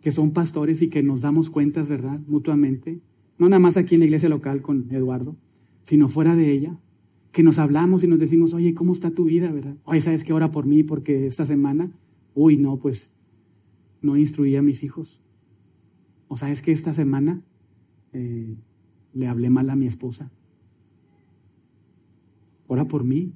[0.03, 2.20] que son pastores y que nos damos cuentas, ¿verdad?
[2.28, 3.01] Mutuamente.
[3.39, 5.37] No nada más aquí en la iglesia local con Eduardo,
[5.82, 6.78] sino fuera de ella.
[7.32, 9.76] Que nos hablamos y nos decimos, oye, ¿cómo está tu vida, verdad?
[9.84, 10.84] Oye, ¿sabes qué ora por mí?
[10.84, 11.91] Porque esta semana,
[12.37, 13.11] uy, no, pues
[14.01, 15.22] no instruí a mis hijos.
[16.28, 17.42] O sabes que esta semana
[18.12, 18.57] eh,
[19.12, 20.30] le hablé mal a mi esposa.
[22.66, 23.32] Ora por mí,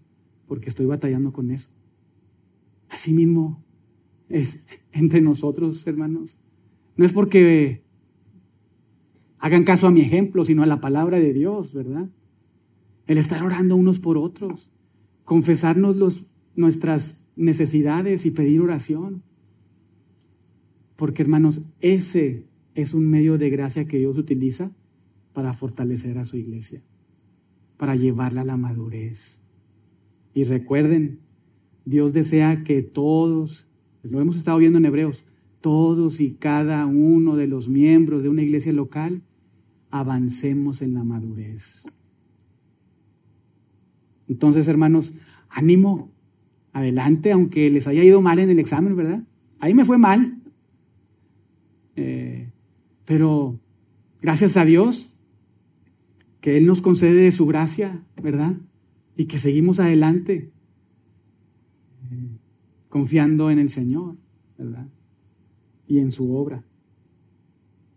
[0.47, 1.71] porque estoy batallando con eso.
[2.89, 3.65] Así mismo
[4.29, 6.39] es entre nosotros, hermanos.
[6.97, 7.85] No es porque
[9.39, 12.09] hagan caso a mi ejemplo, sino a la palabra de Dios, ¿verdad?
[13.07, 14.71] El estar orando unos por otros,
[15.25, 19.23] confesarnos nuestras necesidades y pedir oración.
[21.01, 22.45] Porque, hermanos, ese
[22.75, 24.71] es un medio de gracia que Dios utiliza
[25.33, 26.83] para fortalecer a su iglesia,
[27.79, 29.41] para llevarla a la madurez.
[30.35, 31.21] Y recuerden,
[31.87, 33.67] Dios desea que todos,
[34.11, 35.25] lo hemos estado viendo en Hebreos,
[35.63, 39.23] todos y cada uno de los miembros de una iglesia local
[39.91, 41.87] avancemos en la madurez.
[44.29, 45.15] Entonces, hermanos,
[45.49, 46.13] ánimo,
[46.75, 49.25] adelante, aunque les haya ido mal en el examen, ¿verdad?
[49.61, 50.40] Ahí me fue mal.
[52.03, 52.51] Eh,
[53.05, 53.61] pero
[54.23, 55.19] gracias a Dios,
[56.41, 58.57] que Él nos concede de su gracia, ¿verdad?
[59.17, 60.51] Y que seguimos adelante,
[62.11, 62.39] eh,
[62.89, 64.17] confiando en el Señor,
[64.57, 64.89] ¿verdad?
[65.87, 66.65] Y en su obra.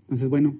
[0.01, 0.57] Entonces, bueno,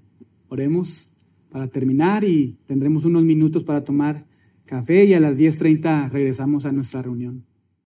[0.47, 1.11] oremos
[1.49, 4.25] para terminar y tendremos unos minutos para tomar
[4.63, 7.43] café y a las 10.30 regresamos a nuestra reunión.